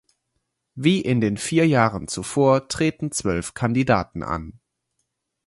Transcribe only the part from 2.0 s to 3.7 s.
zuvor treten zwölf